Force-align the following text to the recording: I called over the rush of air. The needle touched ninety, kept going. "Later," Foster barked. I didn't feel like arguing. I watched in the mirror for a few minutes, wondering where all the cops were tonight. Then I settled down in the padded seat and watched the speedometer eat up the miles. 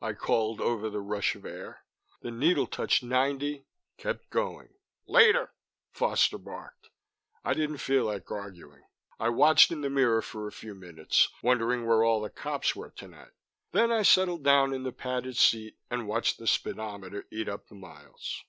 I 0.00 0.14
called 0.14 0.62
over 0.62 0.88
the 0.88 0.98
rush 1.02 1.34
of 1.34 1.44
air. 1.44 1.84
The 2.22 2.30
needle 2.30 2.66
touched 2.66 3.02
ninety, 3.02 3.66
kept 3.98 4.30
going. 4.30 4.70
"Later," 5.06 5.52
Foster 5.90 6.38
barked. 6.38 6.88
I 7.44 7.52
didn't 7.52 7.76
feel 7.76 8.06
like 8.06 8.30
arguing. 8.30 8.84
I 9.20 9.28
watched 9.28 9.70
in 9.70 9.82
the 9.82 9.90
mirror 9.90 10.22
for 10.22 10.46
a 10.48 10.52
few 10.52 10.74
minutes, 10.74 11.28
wondering 11.42 11.84
where 11.86 12.02
all 12.02 12.22
the 12.22 12.30
cops 12.30 12.74
were 12.74 12.88
tonight. 12.92 13.32
Then 13.72 13.92
I 13.92 14.04
settled 14.04 14.42
down 14.42 14.72
in 14.72 14.84
the 14.84 14.90
padded 14.92 15.36
seat 15.36 15.76
and 15.90 16.08
watched 16.08 16.38
the 16.38 16.46
speedometer 16.46 17.26
eat 17.30 17.46
up 17.46 17.68
the 17.68 17.74
miles. 17.74 18.44